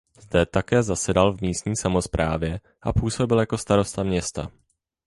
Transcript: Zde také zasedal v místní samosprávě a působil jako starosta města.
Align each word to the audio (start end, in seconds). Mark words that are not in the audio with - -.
Zde 0.19 0.45
také 0.45 0.83
zasedal 0.83 1.31
v 1.33 1.41
místní 1.41 1.75
samosprávě 1.75 2.59
a 2.81 2.93
působil 2.93 3.39
jako 3.39 3.57
starosta 3.57 4.03
města. 4.03 4.51